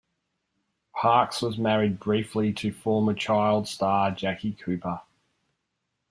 Parks 0.95 1.43
was 1.43 1.59
married 1.59 1.99
briefly 1.99 2.51
to 2.53 2.71
former 2.71 3.13
child 3.13 3.67
star 3.67 4.09
Jackie 4.09 4.53
Cooper. 4.53 5.01